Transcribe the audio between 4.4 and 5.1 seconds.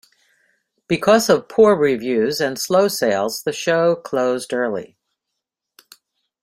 early.